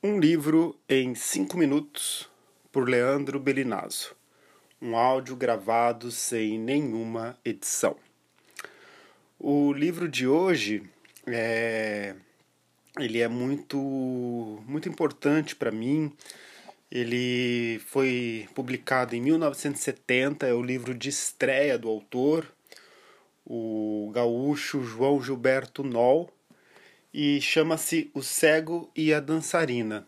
Um 0.00 0.20
livro 0.20 0.78
em 0.88 1.12
cinco 1.16 1.58
minutos 1.58 2.30
por 2.70 2.88
Leandro 2.88 3.40
Belinazzo. 3.40 4.14
Um 4.80 4.96
áudio 4.96 5.34
gravado 5.34 6.12
sem 6.12 6.56
nenhuma 6.56 7.36
edição. 7.44 7.96
O 9.40 9.72
livro 9.72 10.08
de 10.08 10.24
hoje 10.24 10.88
é 11.26 12.14
ele 12.96 13.20
é 13.20 13.26
muito 13.26 14.62
muito 14.68 14.88
importante 14.88 15.56
para 15.56 15.72
mim. 15.72 16.12
Ele 16.88 17.80
foi 17.88 18.48
publicado 18.54 19.16
em 19.16 19.20
1970, 19.20 20.46
é 20.46 20.54
o 20.54 20.62
livro 20.62 20.94
de 20.94 21.08
estreia 21.08 21.76
do 21.76 21.88
autor, 21.88 22.46
o 23.44 24.12
gaúcho 24.14 24.80
João 24.84 25.20
Gilberto 25.20 25.82
Noll 25.82 26.32
e 27.12 27.40
chama-se 27.40 28.10
O 28.14 28.22
Cego 28.22 28.90
e 28.94 29.12
a 29.12 29.20
Dançarina. 29.20 30.06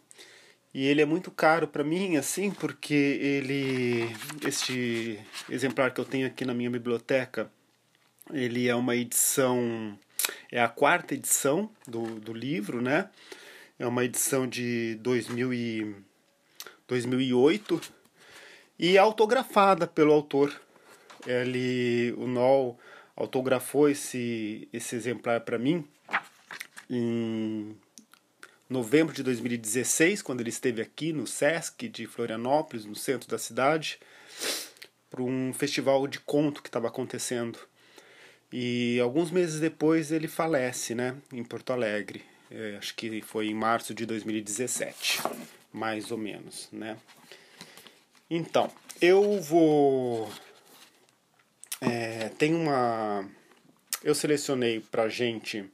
E 0.73 0.87
ele 0.87 1.03
é 1.03 1.05
muito 1.05 1.30
caro 1.30 1.66
para 1.66 1.83
mim, 1.83 2.16
assim, 2.16 2.51
porque 2.51 2.95
ele. 2.95 4.09
Este 4.47 5.19
exemplar 5.48 5.92
que 5.92 6.01
eu 6.01 6.05
tenho 6.05 6.27
aqui 6.27 6.45
na 6.45 6.55
minha 6.55 6.70
biblioteca, 6.70 7.51
ele 8.33 8.69
é 8.69 8.75
uma 8.75 8.95
edição. 8.95 9.98
É 10.52 10.62
a 10.62 10.69
quarta 10.69 11.15
edição 11.15 11.70
do, 11.89 12.20
do 12.20 12.33
livro, 12.33 12.80
né? 12.80 13.11
É 13.78 13.87
uma 13.87 14.05
edição 14.05 14.47
de 14.47 14.95
2000 15.01 15.55
e, 15.55 15.97
2008 16.87 17.80
e 18.78 18.97
autografada 18.97 19.87
pelo 19.87 20.12
autor. 20.12 20.55
Ele, 21.27 22.14
o 22.17 22.27
Noll 22.27 22.78
autografou 23.17 23.89
esse, 23.89 24.69
esse 24.73 24.95
exemplar 24.95 25.41
para 25.41 25.59
mim 25.59 25.84
em 26.91 27.77
novembro 28.69 29.15
de 29.15 29.23
2016, 29.23 30.23
quando 30.23 30.41
ele 30.41 30.51
esteve 30.51 30.83
aqui 30.83 31.12
no 31.12 31.27
SESC 31.27 31.89
de 31.89 32.07
Florianópolis, 32.07 32.85
no 32.85 32.97
centro 32.97 33.29
da 33.29 33.39
cidade, 33.39 33.98
para 35.09 35.23
um 35.23 35.53
festival 35.53 36.06
de 36.09 36.19
conto 36.19 36.62
que 36.62 36.69
estava 36.69 36.89
acontecendo. 36.89 37.59
E 38.53 38.98
alguns 39.01 39.31
meses 39.31 39.61
depois 39.61 40.11
ele 40.11 40.27
falece, 40.27 40.95
né, 40.95 41.17
em 41.33 41.45
Porto 41.45 41.73
Alegre. 41.73 42.25
É, 42.51 42.77
acho 42.77 42.95
que 42.97 43.23
foi 43.23 43.47
em 43.47 43.55
março 43.55 43.95
de 43.95 44.05
2017, 44.05 45.20
mais 45.73 46.11
ou 46.11 46.19
menos, 46.19 46.69
né. 46.73 46.97
Então, 48.29 48.70
eu 49.01 49.41
vou. 49.41 50.31
É, 51.81 52.29
tem 52.31 52.55
uma. 52.55 53.29
Eu 54.03 54.14
selecionei 54.14 54.81
pra 54.81 55.09
gente 55.09 55.69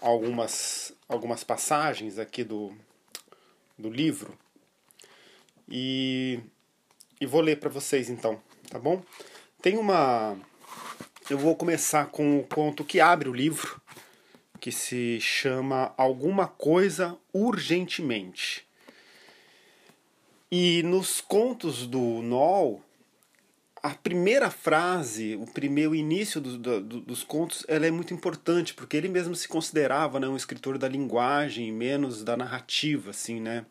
algumas, 0.00 0.92
algumas 1.08 1.42
passagens 1.44 2.18
aqui 2.18 2.44
do, 2.44 2.76
do 3.78 3.90
livro 3.90 4.36
e, 5.68 6.40
e 7.20 7.26
vou 7.26 7.40
ler 7.40 7.58
para 7.58 7.70
vocês 7.70 8.08
então, 8.08 8.40
tá 8.70 8.78
bom? 8.78 9.02
Tem 9.60 9.76
uma. 9.76 10.38
Eu 11.28 11.38
vou 11.38 11.56
começar 11.56 12.06
com 12.06 12.38
o 12.38 12.44
conto 12.44 12.84
que 12.84 13.00
abre 13.00 13.28
o 13.28 13.34
livro, 13.34 13.80
que 14.60 14.70
se 14.70 15.20
chama 15.20 15.92
Alguma 15.96 16.46
Coisa 16.46 17.18
Urgentemente. 17.32 18.64
E 20.50 20.84
nos 20.84 21.20
contos 21.20 21.84
do 21.84 22.22
Noll, 22.22 22.80
a 23.86 23.94
primeira 23.94 24.50
frase, 24.50 25.36
o 25.36 25.46
primeiro 25.46 25.94
início 25.94 26.40
do, 26.40 26.58
do, 26.58 27.00
dos 27.00 27.22
contos, 27.22 27.64
ela 27.68 27.86
é 27.86 27.90
muito 27.90 28.12
importante 28.12 28.74
porque 28.74 28.96
ele 28.96 29.08
mesmo 29.08 29.32
se 29.36 29.46
considerava 29.46 30.18
né, 30.18 30.26
um 30.26 30.36
escritor 30.36 30.76
da 30.76 30.88
linguagem, 30.88 31.72
menos 31.72 32.24
da 32.24 32.36
narrativa, 32.36 33.10
assim, 33.10 33.40
né? 33.40 33.64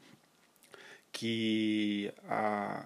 Que 1.12 2.14
a, 2.30 2.86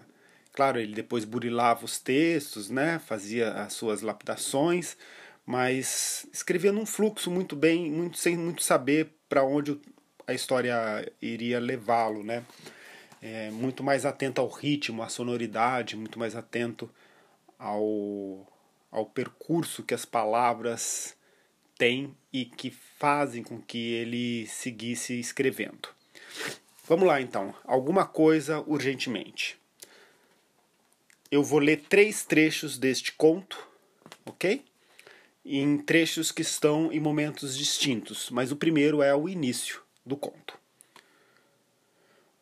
claro, 0.54 0.80
ele 0.80 0.96
depois 0.96 1.24
burilava 1.24 1.86
os 1.86 2.00
textos, 2.00 2.68
né? 2.68 2.98
Fazia 2.98 3.54
as 3.54 3.74
suas 3.74 4.02
lapidações, 4.02 4.98
mas 5.46 6.26
escrevia 6.34 6.72
num 6.72 6.86
fluxo 6.86 7.30
muito 7.30 7.56
bem, 7.56 7.92
muito 7.92 8.18
sem 8.18 8.36
muito 8.36 8.64
saber 8.64 9.12
para 9.30 9.44
onde 9.44 9.80
a 10.26 10.34
história 10.34 11.08
iria 11.22 11.60
levá-lo, 11.60 12.24
né? 12.24 12.44
É, 13.22 13.52
muito 13.52 13.84
mais 13.84 14.04
atento 14.04 14.42
ao 14.42 14.50
ritmo, 14.50 15.04
à 15.04 15.10
sonoridade, 15.10 15.96
muito 15.96 16.18
mais 16.18 16.36
atento 16.36 16.90
ao, 17.60 18.48
ao 18.90 19.06
percurso 19.06 19.84
que 19.84 19.94
as 19.94 20.06
palavras 20.06 21.16
têm 21.78 22.16
e 22.32 22.46
que 22.46 22.72
fazem 22.72 23.44
com 23.44 23.62
que 23.62 23.94
ele 23.94 24.48
seguisse 24.48 25.20
escrevendo. 25.20 25.90
Vamos 26.86 27.06
lá 27.06 27.22
então, 27.22 27.54
alguma 27.66 28.06
coisa 28.06 28.62
urgentemente. 28.62 29.60
Eu 31.30 31.44
vou 31.44 31.60
ler 31.60 31.84
três 31.88 32.26
trechos 32.26 32.78
deste 32.78 33.12
conto, 33.12 33.68
ok? 34.26 34.66
Em 35.46 35.78
trechos 35.78 36.32
que 36.32 36.42
estão 36.42 36.92
em 36.92 37.00
momentos 37.00 37.56
distintos, 37.58 38.30
mas 38.32 38.52
o 38.52 38.56
primeiro 38.56 39.04
é 39.04 39.14
o 39.16 39.30
início 39.30 39.84
do 40.04 40.18
conto. 40.18 40.58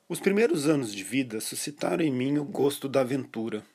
Os 0.07 0.21
primeiros 0.21 0.69
anos 0.69 0.93
de 0.93 1.03
vida 1.03 1.41
suscitaram 1.41 2.03
em 2.03 2.11
mim 2.11 2.37
o 2.37 2.45
gosto 2.45 2.87
da 2.87 3.01
aventura 3.01 3.65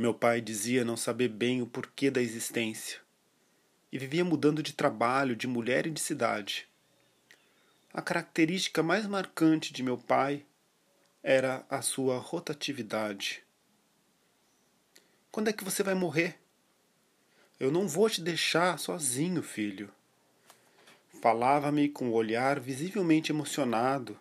meu 0.00 0.14
pai 0.14 0.40
dizia 0.40 0.82
não 0.82 0.96
saber 0.96 1.28
bem 1.28 1.60
o 1.60 1.66
porquê 1.66 2.10
da 2.10 2.22
existência 2.22 3.00
e 3.92 3.98
vivia 3.98 4.24
mudando 4.24 4.62
de 4.62 4.72
trabalho, 4.72 5.36
de 5.36 5.46
mulher 5.46 5.86
e 5.86 5.90
de 5.90 6.00
cidade. 6.00 6.66
A 7.92 8.00
característica 8.00 8.82
mais 8.82 9.06
marcante 9.06 9.72
de 9.72 9.82
meu 9.82 9.98
pai 9.98 10.46
era 11.22 11.66
a 11.68 11.82
sua 11.82 12.18
rotatividade. 12.18 13.42
Quando 15.30 15.48
é 15.48 15.52
que 15.52 15.64
você 15.64 15.82
vai 15.82 15.94
morrer? 15.94 16.38
Eu 17.58 17.70
não 17.70 17.86
vou 17.86 18.08
te 18.08 18.22
deixar 18.22 18.78
sozinho, 18.78 19.42
filho. 19.42 19.92
Falava-me 21.20 21.90
com 21.90 22.08
o 22.08 22.14
olhar 22.14 22.58
visivelmente 22.58 23.32
emocionado 23.32 24.18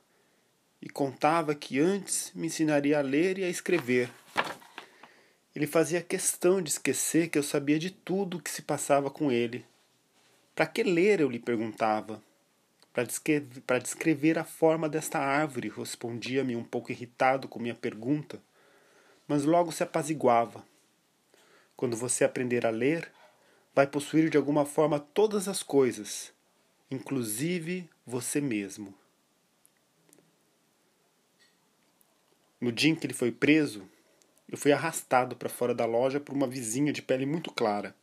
e 0.81 0.89
contava 0.89 1.55
que 1.55 1.79
antes 1.79 2.33
me 2.35 2.47
ensinaria 2.47 2.99
a 2.99 3.01
ler 3.01 3.37
e 3.37 3.45
a 3.45 3.49
escrever 3.49 4.09
ele 5.59 5.67
fazia 5.67 6.01
questão 6.01 6.61
de 6.61 6.69
esquecer 6.69 7.27
que 7.27 7.37
eu 7.37 7.43
sabia 7.43 7.77
de 7.77 7.91
tudo 7.91 8.37
o 8.37 8.41
que 8.41 8.49
se 8.49 8.61
passava 8.61 9.11
com 9.11 9.29
ele. 9.29 9.65
Para 10.55 10.65
que 10.65 10.81
ler? 10.83 11.19
Eu 11.19 11.29
lhe 11.29 11.37
perguntava. 11.37 12.23
Para 12.93 13.77
descrever, 13.77 14.39
a 14.39 14.45
forma 14.45 14.87
desta 14.87 15.19
árvore, 15.19 15.67
respondia-me 15.67 16.55
um 16.55 16.63
pouco 16.63 16.93
irritado 16.93 17.45
com 17.49 17.59
minha 17.59 17.75
pergunta, 17.75 18.41
mas 19.27 19.43
logo 19.43 19.69
se 19.73 19.83
apaziguava. 19.83 20.63
Quando 21.75 21.97
você 21.97 22.23
aprender 22.23 22.65
a 22.65 22.69
ler, 22.69 23.11
vai 23.75 23.85
possuir 23.85 24.29
de 24.29 24.37
alguma 24.37 24.65
forma 24.65 24.97
todas 24.97 25.49
as 25.49 25.61
coisas, 25.61 26.31
inclusive 26.89 27.89
você 28.07 28.39
mesmo. 28.39 28.93
No 32.61 32.71
dia 32.71 32.91
em 32.91 32.95
que 32.95 33.05
ele 33.05 33.13
foi 33.13 33.29
preso, 33.29 33.85
eu 34.51 34.57
fui 34.57 34.71
arrastado 34.71 35.35
para 35.35 35.47
fora 35.47 35.75
da 35.75 35.85
loja 35.85 36.19
por 36.19 36.33
uma 36.33 36.47
vizinha 36.47 36.91
de 36.91 37.01
pele 37.01 37.25
muito 37.25 37.51
clara, 37.51 37.95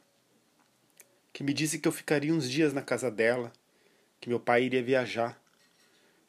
que 1.32 1.42
me 1.42 1.52
disse 1.52 1.78
que 1.78 1.88
eu 1.88 1.92
ficaria 1.92 2.32
uns 2.32 2.48
dias 2.48 2.72
na 2.72 2.82
casa 2.82 3.10
dela, 3.10 3.52
que 4.20 4.28
meu 4.28 4.38
pai 4.38 4.64
iria 4.64 4.82
viajar. 4.82 5.40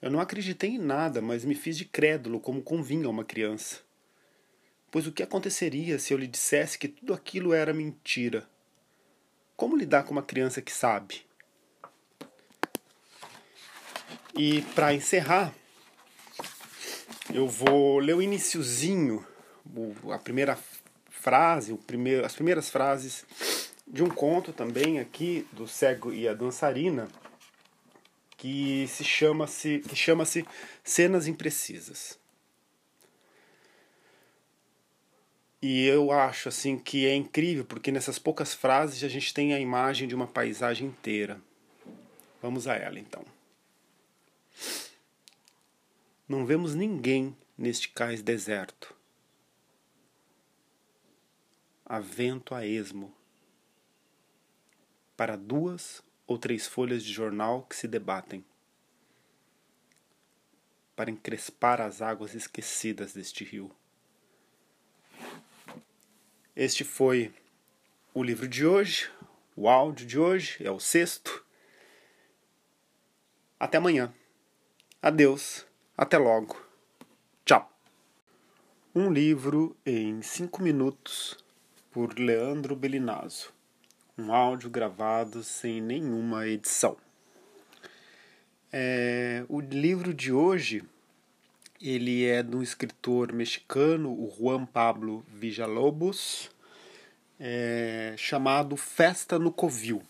Eu 0.01 0.09
não 0.09 0.19
acreditei 0.19 0.71
em 0.71 0.79
nada, 0.79 1.21
mas 1.21 1.45
me 1.45 1.55
fiz 1.55 1.77
de 1.77 1.85
crédulo 1.85 2.39
como 2.39 2.61
convinha 2.61 3.05
a 3.07 3.09
uma 3.09 3.23
criança. 3.23 3.79
Pois 4.91 5.05
o 5.05 5.11
que 5.11 5.23
aconteceria 5.23 5.99
se 5.99 6.13
eu 6.13 6.17
lhe 6.17 6.27
dissesse 6.27 6.77
que 6.77 6.87
tudo 6.87 7.13
aquilo 7.13 7.53
era 7.53 7.73
mentira? 7.73 8.47
Como 9.55 9.77
lidar 9.77 10.03
com 10.03 10.11
uma 10.11 10.23
criança 10.23 10.61
que 10.61 10.71
sabe? 10.71 11.25
E 14.35 14.61
para 14.75 14.93
encerrar, 14.93 15.53
eu 17.33 17.47
vou 17.47 17.99
ler 17.99 18.15
o 18.15 18.21
iniciozinho 18.21 19.25
a 20.13 20.17
primeira 20.17 20.57
frase, 21.09 21.73
o 21.73 21.77
primeiro, 21.77 22.25
as 22.25 22.33
primeiras 22.33 22.69
frases 22.69 23.25
de 23.87 24.03
um 24.03 24.09
conto 24.09 24.51
também 24.51 24.99
aqui 24.99 25.47
do 25.51 25.67
cego 25.67 26.13
e 26.13 26.27
a 26.27 26.33
dançarina 26.33 27.07
que 28.35 28.87
se 28.87 29.03
chama 29.03 29.47
se 29.47 29.79
que 29.79 29.95
chama-se 29.95 30.45
cenas 30.83 31.27
imprecisas. 31.27 32.19
E 35.59 35.85
eu 35.87 36.11
acho 36.11 36.49
assim 36.49 36.77
que 36.77 37.07
é 37.07 37.15
incrível 37.15 37.65
porque 37.65 37.91
nessas 37.91 38.19
poucas 38.19 38.53
frases 38.53 39.03
a 39.03 39.07
gente 39.07 39.33
tem 39.33 39.53
a 39.53 39.59
imagem 39.59 40.07
de 40.07 40.13
uma 40.13 40.27
paisagem 40.27 40.87
inteira. 40.87 41.41
Vamos 42.41 42.67
a 42.67 42.75
ela 42.75 42.99
então. 42.99 43.25
Não 46.29 46.45
vemos 46.45 46.75
ninguém 46.75 47.35
neste 47.57 47.89
cais 47.89 48.21
deserto 48.21 48.97
a 51.89 51.99
vento 52.01 52.53
a 52.53 52.65
esmo, 52.65 53.15
para 55.15 55.37
duas 55.37 56.03
ou 56.27 56.37
três 56.37 56.67
folhas 56.67 57.01
de 57.01 57.13
jornal 57.13 57.63
que 57.63 57.75
se 57.75 57.87
debatem. 57.87 58.43
para 60.97 61.11
encrespar 61.11 61.79
as 61.79 62.01
águas 62.01 62.33
esquecidas 62.33 63.13
deste 63.13 63.43
rio. 63.43 63.71
Este 66.55 66.83
foi 66.83 67.31
o 68.15 68.23
livro 68.23 68.47
de 68.47 68.65
hoje, 68.65 69.07
o 69.55 69.69
áudio 69.69 70.07
de 70.07 70.17
hoje, 70.17 70.57
é 70.65 70.71
o 70.71 70.79
sexto. 70.79 71.45
Até 73.59 73.77
amanhã. 73.77 74.11
Adeus. 74.99 75.67
Até 75.95 76.17
logo. 76.17 76.59
Tchau. 77.45 77.71
Um 78.95 79.11
livro 79.13 79.77
em 79.85 80.23
cinco 80.23 80.63
minutos 80.63 81.37
por 81.97 82.19
Leandro 82.19 82.75
Belinazzo. 82.75 83.51
Um 84.15 84.31
áudio 84.31 84.69
gravado 84.69 85.43
sem 85.43 85.81
nenhuma 85.81 86.47
edição. 86.47 86.95
É, 88.71 89.43
o 89.49 89.59
livro 89.59 90.13
de 90.13 90.31
hoje 90.31 90.83
ele 91.81 92.23
é 92.23 92.43
de 92.43 92.55
um 92.55 92.61
escritor 92.61 93.33
mexicano, 93.33 94.11
o 94.11 94.31
Juan 94.37 94.63
Pablo 94.63 95.25
Villalobos, 95.27 96.51
é, 97.39 98.13
chamado 98.15 98.77
Festa 98.77 99.39
no 99.39 99.51
Covil. 99.51 100.03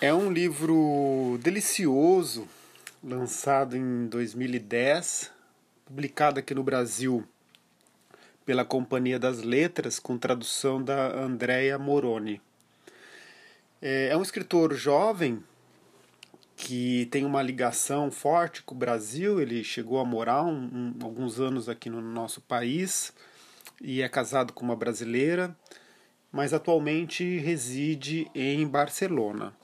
É 0.00 0.14
um 0.14 0.32
livro 0.32 1.38
delicioso, 1.42 2.48
lançado 3.04 3.76
em 3.76 4.06
2010, 4.06 5.30
publicado 5.84 6.40
aqui 6.40 6.54
no 6.54 6.62
Brasil 6.62 7.28
pela 8.48 8.64
Companhia 8.64 9.18
das 9.18 9.42
Letras, 9.42 9.98
com 9.98 10.16
tradução 10.16 10.82
da 10.82 11.14
Andrea 11.14 11.78
Moroni. 11.78 12.40
É, 13.82 14.08
é 14.08 14.16
um 14.16 14.22
escritor 14.22 14.74
jovem 14.74 15.44
que 16.56 17.04
tem 17.10 17.26
uma 17.26 17.42
ligação 17.42 18.10
forte 18.10 18.62
com 18.62 18.74
o 18.74 18.78
Brasil. 18.78 19.38
Ele 19.38 19.62
chegou 19.62 20.00
a 20.00 20.04
morar 20.06 20.44
um, 20.44 20.62
um, 20.62 20.94
alguns 21.02 21.38
anos 21.38 21.68
aqui 21.68 21.90
no 21.90 22.00
nosso 22.00 22.40
país 22.40 23.12
e 23.82 24.00
é 24.00 24.08
casado 24.08 24.54
com 24.54 24.64
uma 24.64 24.74
brasileira, 24.74 25.54
mas 26.32 26.54
atualmente 26.54 27.36
reside 27.40 28.30
em 28.34 28.66
Barcelona. 28.66 29.54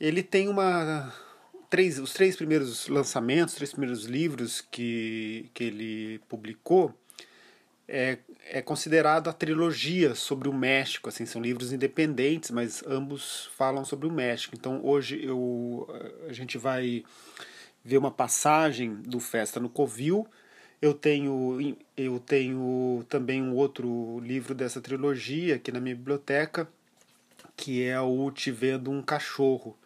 Ele 0.00 0.20
tem 0.20 0.48
uma 0.48 1.14
três, 1.70 2.00
os 2.00 2.12
três 2.12 2.34
primeiros 2.34 2.88
lançamentos, 2.88 3.52
os 3.52 3.56
três 3.58 3.70
primeiros 3.70 4.04
livros 4.06 4.60
que, 4.60 5.48
que 5.54 5.62
ele 5.62 6.20
publicou 6.28 6.92
é, 7.88 8.18
é 8.50 8.62
considerado 8.62 9.28
a 9.28 9.32
trilogia 9.32 10.14
sobre 10.14 10.48
o 10.48 10.52
México. 10.52 11.08
Assim, 11.08 11.26
são 11.26 11.40
livros 11.42 11.72
independentes, 11.72 12.50
mas 12.50 12.82
ambos 12.86 13.50
falam 13.56 13.84
sobre 13.84 14.06
o 14.06 14.12
México. 14.12 14.54
Então 14.56 14.80
hoje 14.84 15.22
eu, 15.22 15.88
a 16.28 16.32
gente 16.32 16.58
vai 16.58 17.04
ver 17.84 17.98
uma 17.98 18.10
passagem 18.10 18.94
do 18.94 19.20
Festa 19.20 19.60
no 19.60 19.68
Covil. 19.68 20.26
Eu 20.80 20.94
tenho, 20.94 21.76
eu 21.96 22.18
tenho 22.18 23.04
também 23.08 23.40
um 23.42 23.54
outro 23.54 24.18
livro 24.20 24.54
dessa 24.54 24.80
trilogia 24.80 25.56
aqui 25.56 25.70
na 25.70 25.80
minha 25.80 25.94
biblioteca, 25.94 26.68
que 27.56 27.84
é 27.84 28.00
o 28.00 28.30
Te 28.30 28.50
Vendo 28.50 28.90
um 28.90 29.02
Cachorro. 29.02 29.76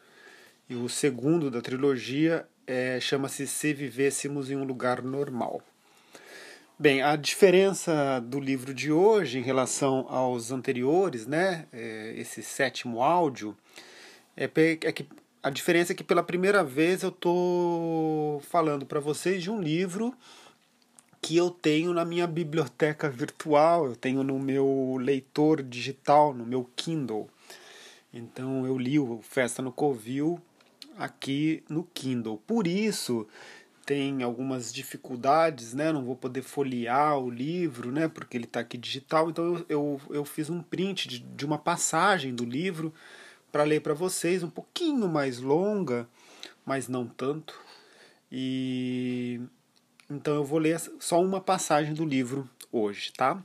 E 0.69 0.75
o 0.75 0.89
segundo 0.89 1.51
da 1.51 1.61
trilogia 1.61 2.47
é, 2.67 2.99
chama-se 2.99 3.47
Se 3.47 3.73
Vivêssemos 3.73 4.51
em 4.51 4.57
um 4.57 4.65
Lugar 4.65 5.03
Normal. 5.03 5.63
Bem, 6.79 7.01
a 7.01 7.17
diferença 7.17 8.21
do 8.21 8.39
livro 8.39 8.75
de 8.75 8.93
hoje 8.93 9.39
em 9.39 9.41
relação 9.41 10.05
aos 10.11 10.51
anteriores, 10.51 11.27
né, 11.27 11.65
é, 11.73 12.13
esse 12.19 12.43
sétimo 12.43 13.03
áudio, 13.03 13.57
é, 14.37 14.45
é, 14.45 14.93
que 14.93 15.09
a 15.43 15.49
diferença 15.49 15.93
é 15.93 15.97
que 15.97 16.05
pela 16.05 16.23
primeira 16.23 16.63
vez 16.63 17.03
eu 17.03 17.09
estou 17.09 18.41
falando 18.41 18.85
para 18.85 19.01
vocês 19.01 19.43
de 19.43 19.51
um 19.51 19.59
livro 19.59 20.13
que 21.23 21.35
eu 21.35 21.49
tenho 21.49 21.95
na 21.95 22.05
minha 22.05 22.27
biblioteca 22.27 23.09
virtual, 23.09 23.87
eu 23.87 23.97
tenho 23.97 24.23
no 24.23 24.39
meu 24.39 24.99
leitor 25.01 25.63
digital, 25.63 26.35
no 26.35 26.45
meu 26.45 26.69
Kindle. 26.77 27.27
Então 28.13 28.67
eu 28.67 28.77
li 28.77 28.99
o 28.99 29.23
Festa 29.23 29.63
no 29.63 29.73
Covil 29.73 30.39
aqui 30.99 31.65
no 31.71 31.85
Kindle. 31.85 32.37
Por 32.47 32.67
isso 32.67 33.27
tem 33.87 34.25
algumas 34.25 34.75
dificuldades, 34.75 35.73
né? 35.73 35.93
Não 35.93 36.05
vou 36.05 36.17
poder 36.17 36.43
folhear 36.43 37.17
o 37.19 37.31
livro, 37.31 37.93
né? 37.93 38.09
Porque 38.09 38.37
ele 38.37 38.45
está 38.45 38.59
aqui 38.59 38.77
digital. 38.77 39.31
Então 39.31 39.45
eu, 39.45 39.67
eu, 39.69 40.01
eu, 40.11 40.25
fiz 40.25 40.51
um 40.51 40.61
print 40.61 41.07
de, 41.07 41.21
de 41.21 41.47
uma 41.47 41.57
passagem 41.57 42.35
do 42.35 42.45
livro 42.45 42.93
para 43.53 43.63
ler 43.63 43.81
para 43.81 43.95
vocês, 43.95 44.43
um 44.43 44.51
pouquinho 44.51 45.09
mais 45.09 45.39
longa, 45.39 46.09
mas 46.65 46.89
não 46.89 47.07
tanto. 47.07 47.59
E 48.31 49.41
então 50.11 50.35
eu 50.35 50.45
vou 50.45 50.59
ler 50.59 50.81
só 50.99 51.23
uma 51.23 51.41
passagem 51.41 51.95
do 51.95 52.05
livro 52.05 52.51
hoje, 52.73 53.13
tá? 53.13 53.41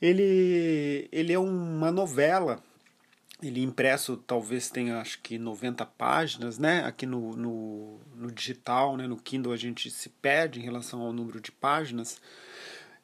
Ele, 0.00 1.08
ele 1.10 1.32
é 1.32 1.38
uma 1.38 1.90
novela 1.90 2.62
ele 3.48 3.62
impresso 3.62 4.16
talvez 4.16 4.70
tenha 4.70 5.00
acho 5.00 5.20
que 5.20 5.38
90 5.38 5.84
páginas, 5.86 6.58
né? 6.58 6.84
Aqui 6.84 7.06
no, 7.06 7.36
no, 7.36 8.00
no, 8.14 8.32
digital, 8.32 8.96
né? 8.96 9.06
no 9.06 9.16
Kindle 9.16 9.52
a 9.52 9.56
gente 9.56 9.90
se 9.90 10.08
perde 10.08 10.60
em 10.60 10.62
relação 10.62 11.00
ao 11.00 11.12
número 11.12 11.40
de 11.40 11.52
páginas. 11.52 12.20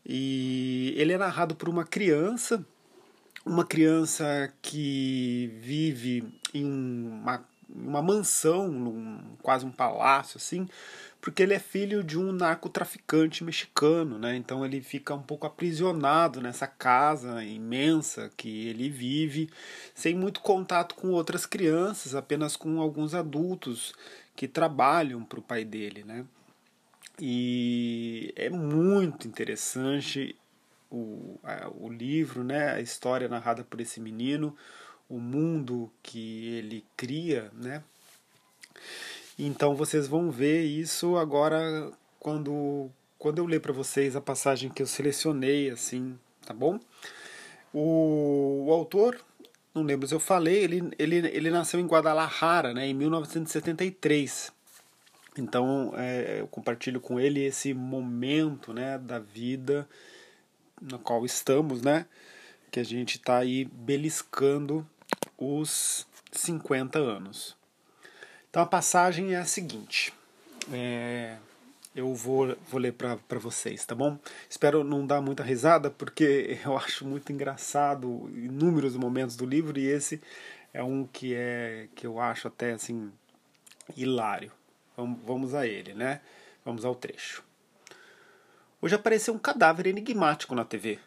E 0.05 0.95
ele 0.97 1.13
é 1.13 1.19
narrado 1.19 1.55
por 1.55 1.69
uma 1.69 1.85
criança, 1.85 2.65
uma 3.45 3.65
criança 3.65 4.53
que 4.63 5.53
vive 5.61 6.25
em 6.55 6.65
uma, 6.65 7.45
uma 7.69 8.03
mansão, 8.03 8.69
num, 8.69 9.21
quase 9.43 9.67
um 9.67 9.71
palácio 9.71 10.39
assim, 10.39 10.69
porque 11.21 11.43
ele 11.43 11.55
é 11.55 11.59
filho 11.59 12.03
de 12.03 12.19
um 12.19 12.33
narcotraficante 12.33 13.45
mexicano, 13.45 14.19
né? 14.19 14.37
Então 14.37 14.65
ele 14.65 14.81
fica 14.81 15.15
um 15.15 15.23
pouco 15.23 15.47
aprisionado 15.47 16.41
nessa 16.41 16.67
casa 16.67 17.45
imensa 17.45 18.31
que 18.37 18.69
ele 18.69 18.89
vive, 18.89 19.51
sem 19.95 20.15
muito 20.15 20.41
contato 20.41 20.95
com 20.95 21.11
outras 21.11 21.45
crianças, 21.45 22.15
apenas 22.15 22.57
com 22.57 22.81
alguns 22.81 23.15
adultos 23.15 23.93
que 24.35 24.49
trabalham 24.49 25.23
para 25.23 25.39
o 25.39 25.43
pai 25.43 25.65
dele, 25.65 26.05
né? 26.05 26.25
E 27.21 28.33
é 28.35 28.49
muito 28.49 29.29
interessante 29.29 30.35
o, 30.91 31.39
o 31.79 31.91
livro, 31.91 32.43
né? 32.43 32.73
A 32.73 32.81
história 32.81 33.29
narrada 33.29 33.63
por 33.63 33.79
esse 33.81 34.01
menino, 34.01 34.57
o 35.07 35.19
mundo 35.19 35.93
que 36.03 36.49
ele 36.55 36.85
cria, 36.97 37.51
né? 37.53 37.83
Então 39.39 39.75
vocês 39.75 40.07
vão 40.07 40.31
ver 40.31 40.63
isso 40.65 41.17
agora 41.17 41.91
quando 42.19 42.91
quando 43.19 43.39
eu 43.39 43.47
ler 43.47 43.61
para 43.61 43.73
vocês 43.73 44.17
a 44.17 44.21
passagem 44.21 44.71
que 44.71 44.83
eu 44.83 44.87
selecionei 44.87 45.69
assim, 45.69 46.19
tá 46.47 46.55
bom? 46.55 46.81
O, 47.73 48.65
o, 48.67 48.73
autor, 48.73 49.21
não 49.75 49.83
lembro 49.83 50.09
se 50.09 50.15
eu 50.15 50.19
falei, 50.19 50.65
ele, 50.65 50.91
ele, 50.99 51.17
ele 51.29 51.51
nasceu 51.51 51.79
em 51.79 51.87
Guadalajara, 51.87 52.73
né, 52.73 52.87
em 52.87 52.95
1973. 52.95 54.51
Então 55.37 55.93
é, 55.99 56.41
eu 56.41 56.49
compartilho 56.49 56.99
com 56.99 57.21
ele 57.21 57.45
esse 57.45 57.75
momento, 57.75 58.73
né, 58.73 58.97
da 58.97 59.19
vida 59.19 59.87
no 60.81 60.99
qual 60.99 61.27
estamos, 61.27 61.83
né, 61.83 62.07
que 62.71 62.81
a 62.81 62.85
gente 62.85 63.19
está 63.19 63.37
aí 63.37 63.67
beliscando 63.67 64.87
os 65.37 66.07
50 66.33 66.99
anos. 66.99 67.60
Então 68.51 68.63
a 68.63 68.67
passagem 68.67 69.33
é 69.33 69.37
a 69.37 69.45
seguinte. 69.45 70.13
É, 70.73 71.37
eu 71.95 72.13
vou, 72.15 72.57
vou 72.69 72.81
ler 72.81 72.93
para 72.93 73.39
vocês, 73.39 73.85
tá 73.85 73.95
bom? 73.95 74.19
Espero 74.49 74.83
não 74.83 75.07
dar 75.07 75.21
muita 75.21 75.45
risada, 75.45 75.89
porque 75.89 76.59
eu 76.65 76.77
acho 76.77 77.07
muito 77.07 77.33
engraçado 77.33 78.29
inúmeros 78.35 78.97
momentos 78.97 79.37
do 79.37 79.47
livro 79.47 79.79
e 79.79 79.87
esse 79.87 80.21
é 80.75 80.83
um 80.83 81.07
que 81.07 81.33
é 81.35 81.89
que 81.95 82.05
eu 82.05 82.19
acho 82.19 82.49
até 82.49 82.73
assim 82.73 83.13
hilário. 83.97 84.51
Vamos, 84.97 85.21
vamos 85.25 85.55
a 85.55 85.65
ele, 85.65 85.95
né? 85.95 86.21
Vamos 86.65 86.85
ao 86.85 86.97
trecho. 86.97 87.45
Hoje 88.83 88.97
apareceu 88.97 89.33
um 89.33 89.39
cadáver 89.39 89.87
enigmático 89.87 90.57
na 90.57 90.65
TV. 90.65 90.99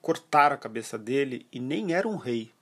Cortaram 0.00 0.54
a 0.54 0.58
cabeça 0.58 0.96
dele 0.96 1.46
e 1.50 1.58
nem 1.58 1.92
era 1.92 2.06
um 2.06 2.16
rei. 2.16 2.52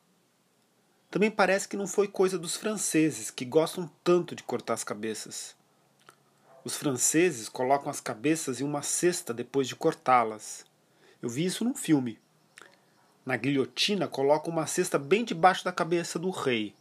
Também 1.16 1.30
parece 1.30 1.66
que 1.66 1.78
não 1.78 1.86
foi 1.86 2.06
coisa 2.06 2.38
dos 2.38 2.56
franceses, 2.56 3.30
que 3.30 3.46
gostam 3.46 3.90
tanto 4.04 4.34
de 4.34 4.42
cortar 4.42 4.74
as 4.74 4.84
cabeças. 4.84 5.56
Os 6.62 6.76
franceses 6.76 7.48
colocam 7.48 7.88
as 7.88 8.02
cabeças 8.02 8.60
em 8.60 8.64
uma 8.64 8.82
cesta 8.82 9.32
depois 9.32 9.66
de 9.66 9.74
cortá-las. 9.74 10.66
Eu 11.22 11.30
vi 11.30 11.46
isso 11.46 11.64
num 11.64 11.74
filme. 11.74 12.18
Na 13.24 13.34
guilhotina, 13.34 14.06
colocam 14.06 14.52
uma 14.52 14.66
cesta 14.66 14.98
bem 14.98 15.24
debaixo 15.24 15.64
da 15.64 15.72
cabeça 15.72 16.18
do 16.18 16.28
rei. 16.28 16.74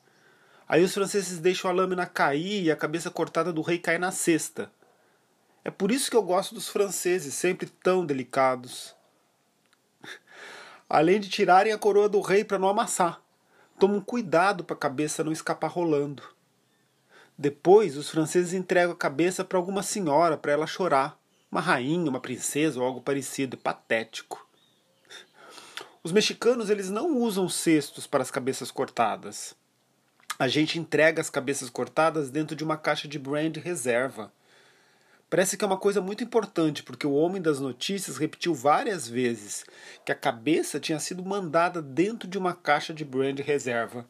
Aí 0.68 0.84
os 0.84 0.94
franceses 0.94 1.40
deixam 1.40 1.72
a 1.72 1.74
lâmina 1.74 2.06
cair 2.06 2.62
e 2.62 2.70
a 2.70 2.76
cabeça 2.76 3.10
cortada 3.10 3.54
do 3.54 3.62
rei 3.62 3.80
cai 3.80 3.98
na 3.98 4.12
cesta. 4.12 4.70
É 5.64 5.72
por 5.72 5.92
isso 5.92 6.12
que 6.12 6.18
eu 6.18 6.24
gosto 6.24 6.54
dos 6.54 6.68
franceses, 6.68 7.36
sempre 7.36 7.68
tão 7.68 8.06
delicados. 8.06 8.94
Além 10.90 11.22
de 11.22 11.30
tirarem 11.30 11.72
a 11.72 11.78
coroa 11.78 12.10
do 12.10 12.20
rei 12.20 12.44
para 12.44 12.60
não 12.60 12.68
amassar 12.68 13.24
tomam 13.80 14.02
cuidado 14.02 14.64
para 14.64 14.76
a 14.76 14.80
cabeça 14.80 15.24
não 15.24 15.32
escapar 15.32 15.70
rolando. 15.70 16.24
Depois, 17.38 17.98
os 17.98 18.10
franceses 18.10 18.54
entregam 18.54 18.94
a 18.94 18.98
cabeça 18.98 19.44
para 19.44 19.58
alguma 19.58 19.84
senhora 19.84 20.38
para 20.38 20.54
ela 20.54 20.68
chorar. 20.68 21.18
Uma 21.52 21.60
rainha, 21.62 22.10
uma 22.10 22.20
princesa 22.20 22.80
ou 22.80 22.86
algo 22.86 23.02
parecido. 23.02 23.58
Patético. 23.58 24.48
Os 26.02 26.12
mexicanos 26.12 26.70
eles 26.70 26.90
não 26.90 27.18
usam 27.18 27.50
cestos 27.50 28.08
para 28.08 28.22
as 28.22 28.32
cabeças 28.32 28.72
cortadas. 28.72 29.56
A 30.38 30.48
gente 30.48 30.78
entrega 30.78 31.22
as 31.22 31.30
cabeças 31.30 31.70
cortadas 31.70 32.30
dentro 32.30 32.56
de 32.56 32.64
uma 32.64 32.78
caixa 32.78 33.08
de 33.08 33.18
brand 33.18 33.58
reserva. 33.58 34.32
Parece 35.30 35.58
que 35.58 35.64
é 35.64 35.68
uma 35.68 35.78
coisa 35.78 36.02
muito 36.02 36.24
importante, 36.24 36.84
porque 36.84 37.08
o 37.08 37.14
homem 37.14 37.42
das 37.42 37.60
notícias 37.60 38.18
repetiu 38.18 38.54
várias 38.54 39.08
vezes 39.08 39.66
que 40.06 40.12
a 40.12 40.16
cabeça 40.16 40.80
tinha 40.80 41.00
sido 41.00 41.26
mandada 41.26 41.82
dentro 41.82 42.28
de 42.28 42.38
uma 42.38 42.54
caixa 42.54 42.94
de 42.94 43.04
brand 43.04 43.40
reserva. 43.40 44.06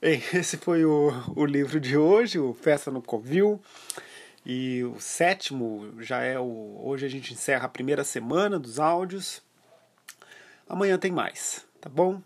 Bem, 0.00 0.22
esse 0.32 0.56
foi 0.56 0.84
o, 0.84 1.12
o 1.36 1.44
livro 1.44 1.80
de 1.80 1.96
hoje, 1.96 2.38
o 2.38 2.54
Festa 2.54 2.90
no 2.90 3.02
Covil. 3.02 3.60
E 4.46 4.82
o 4.84 4.98
sétimo 4.98 6.00
já 6.00 6.22
é 6.22 6.38
o. 6.38 6.80
Hoje 6.82 7.04
a 7.04 7.08
gente 7.10 7.34
encerra 7.34 7.66
a 7.66 7.68
primeira 7.68 8.02
semana 8.02 8.58
dos 8.58 8.78
áudios. 8.78 9.42
Amanhã 10.66 10.96
tem 10.96 11.12
mais, 11.12 11.66
tá 11.80 11.90
bom? 11.90 12.22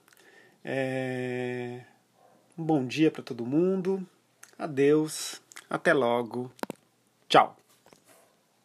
É... 0.65 1.81
Um 2.57 2.63
bom 2.63 2.87
dia 2.87 3.11
para 3.11 3.23
todo 3.23 3.45
mundo. 3.45 4.07
Adeus. 4.57 5.43
Até 5.69 5.93
logo. 5.93 6.53
Tchau. 7.35 7.64